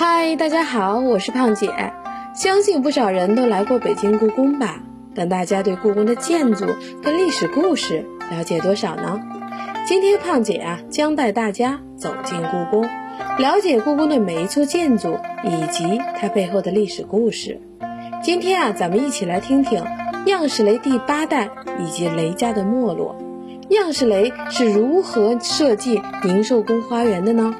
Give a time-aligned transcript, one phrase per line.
[0.00, 1.92] 嗨，大家好，我是胖姐。
[2.32, 4.80] 相信不少人都来过北京故宫吧？
[5.12, 6.66] 但大家对故宫的建筑
[7.02, 9.18] 跟历史故事了解多少呢？
[9.88, 12.88] 今天胖姐啊，将带大家走进故宫，
[13.38, 17.60] 了解故宫的每一处建筑以及它背后的历史故事。
[18.22, 19.82] 今天啊，咱们一起来听听
[20.26, 23.16] 样式雷第八代以及雷家的没落。
[23.70, 27.52] 样式雷是如何设计宁寿宫花园的呢？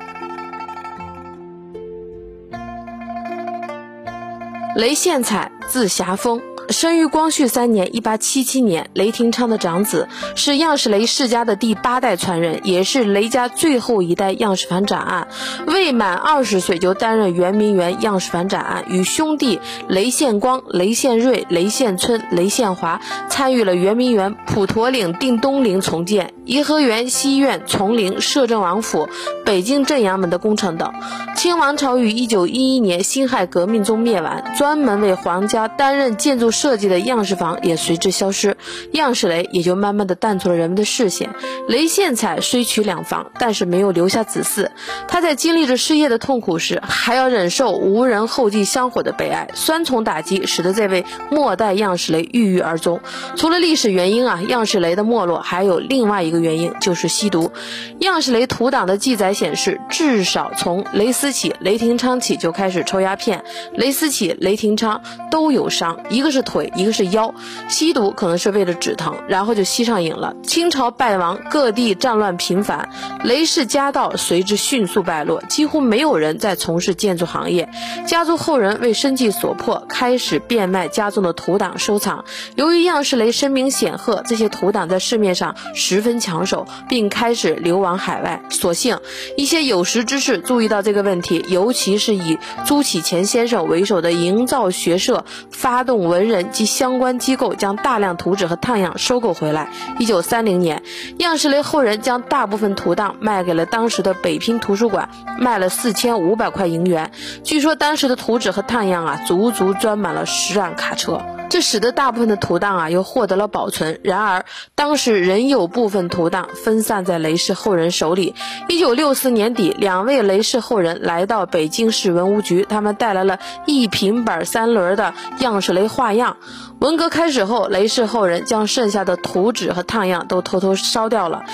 [4.76, 6.40] 雷献彩，字霞峰，
[6.70, 15.28] 生于光绪三年（一八七七年），雷廷昌的长子，是样式雷世家的第八代传人，也是雷家最后一代样式房展案。
[15.66, 26.34] 未满二十岁就担任圆明园样式房展案，与兄弟雷献光、雷献瑞、雷献春、雷献华参与了圆明园普陀岭定东陵重建。
[26.44, 29.08] 颐和园西苑、崇陵、摄政王府、
[29.44, 30.92] 北京正阳门的工程等。
[31.36, 38.56] 清王朝于一九一一年辛亥革命中灭亡，专门为皇家担任建筑设计的样式房也随之消失，
[38.92, 41.30] 样式雷也就慢慢的淡出了人们的视线。
[41.68, 44.70] 雷献彩虽娶两房，但是没有留下子嗣。
[45.06, 53.00] 他在经历着失业的痛苦时，还要忍受无人后继香火的悲哀，双重打击使得这位末代样式雷郁郁而终。
[53.36, 56.38] 除了历史原因啊，样式雷的没落还有另外一个。
[56.38, 57.50] 原因就是吸毒。
[57.98, 63.42] 样式雷图档的记载显示，至少从雷思起、雷廷昌起就开始抽鸦片。
[63.72, 65.02] 雷思起、雷廷昌
[65.32, 67.32] 都有伤，一个是腿，一个是腰。
[67.68, 70.34] 吸毒可能是为了止疼，然后就吸上瘾了。
[70.42, 72.88] 清朝败亡，各地战乱频繁，
[73.22, 77.68] 雷氏家道随之迅速败落，几乎没有人在从事建筑行业。
[78.06, 82.24] 家族后人为生计所迫，开始变卖家中的图档收藏。
[82.54, 86.18] 由于样式雷声名显赫，这些图档在市面上十分。
[86.20, 88.42] 抢手，并开始流亡海外。
[88.50, 88.98] 所幸
[89.36, 99.70] 一些有识之士注意到这个问题，尤其是以朱启潜先生为首的营造学社，发动文人及相关机构，将大量图纸和烫样收购回来。
[99.98, 100.82] 一九三零年，
[101.18, 107.10] 样式雷后人将大部分图档卖给了当时的北平图书馆，卖了四千五百块银元。
[107.44, 111.20] 据说当时的图纸和烫样啊，足足装满了十辆卡车。
[111.48, 114.00] 这使得大部分的图档啊又获得了保存。
[114.02, 114.44] 然而，
[114.74, 118.34] 当时仍有部分图档分散在雷氏后人手里。
[118.68, 126.36] 一九六四年底，两位雷氏后人来到北京市文物局，他们带来了一平板三轮的样式雷画样。
[126.80, 131.44] 文革开始后，雷氏后人将剩下的图纸和烫样都偷偷烧掉了，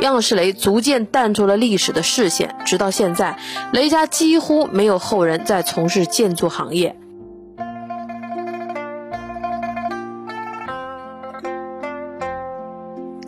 [0.00, 2.56] 样式雷逐渐淡出了历史的视线。
[2.64, 3.38] 直到现在，
[3.72, 6.96] 雷家几乎没有后人在从事建筑行业。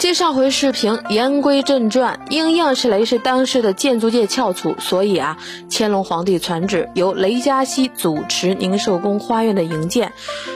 [0.05, 2.21] 接上回视频，言归正传。
[2.29, 5.39] 因样式雷是当时的建筑界翘楚，所以啊，
[5.71, 10.13] 乾隆皇帝传旨由雷嘉熙主持宁寿宫花园的营建。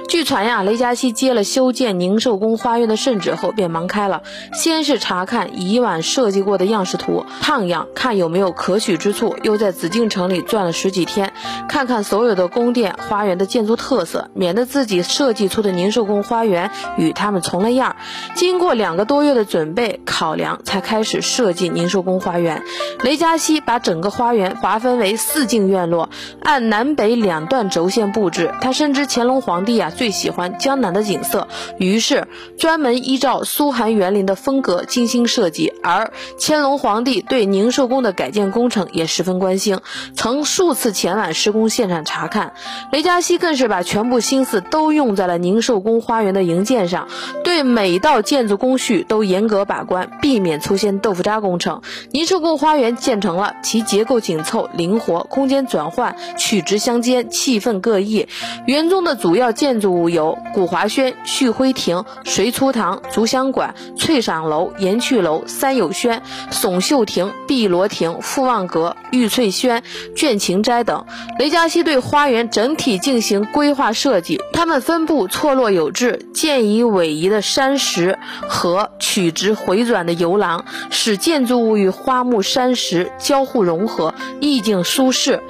[0.07, 4.23] 据传呀，雷嘉熙接了修建宁寿宫花园的圣旨后，便忙开了，
[4.53, 11.33] 先是查看以往设计过的样式图、烫样，看有没有可取之处；又在紫禁城里转了十几天，
[11.71, 17.97] 看看所有的宫殿花园的建筑特色，免得自己设计出的宁寿宫花园与他们重了样。
[18.35, 19.49] 经过两个多月的的。
[19.49, 22.65] 准备考量，才开始设计宁寿宫花园。
[23.01, 26.11] 雷佳熙把整个花园划分为四进院落，
[26.43, 28.53] 按南北两段轴线布置。
[28.61, 32.29] 他深知乾隆皇帝啊最喜欢江南的景色，于是
[32.59, 35.73] 专门依照苏杭园林的风格精心设计。
[35.83, 39.79] 而乾隆皇帝对宁寿宫的改建工程也十分关心，
[40.15, 42.53] 曾数次前往施工现场查看。
[42.93, 47.09] 雷佳熙更是把全部心思都用在了宁寿宫花园的营建上，
[47.45, 49.28] 对每道建筑工序都。
[49.29, 51.83] 严格把关，避免出现豆腐渣工程。
[52.11, 58.27] 宁寿宫花园建成了，其结构紧凑、灵活，空间转换曲直相间，气氛各异。
[58.67, 69.83] 园中的主要建筑物有古华轩、旭辉亭、随初堂、竹香馆、翠赏楼、延趣楼、三友轩、耸秀亭、碧螺亭、富望阁、玉翠轩、
[70.17, 71.05] 倦晴斋等。
[71.39, 79.18] 雷嘉熙对花园整体进行规划设计，它们分布错落有致，建以逶迤的山石和曲。
[79.19, 85.43] 曲直回转的游廊，使建筑物与花木山石交互融合，意境舒适。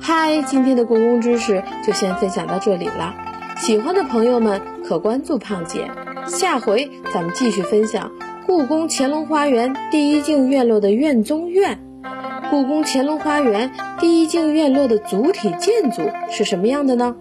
[0.00, 3.14] 嗨，今天的故宫知识就先分享到这里了。
[3.58, 5.88] 喜欢的朋友们可关注胖姐，
[6.26, 8.10] 下回咱们继续分享
[8.48, 11.78] 故宫乾隆花园第一进院落的院中院。
[12.50, 13.70] 故宫乾隆花园
[14.00, 17.14] 第一进院落的主体建筑是什么样的呢？